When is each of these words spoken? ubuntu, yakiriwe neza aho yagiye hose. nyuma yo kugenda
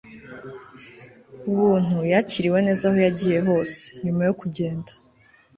ubuntu, 1.49 1.97
yakiriwe 2.11 2.59
neza 2.67 2.83
aho 2.89 2.97
yagiye 3.05 3.39
hose. 3.47 3.79
nyuma 4.03 4.21
yo 4.27 4.33
kugenda 4.39 4.91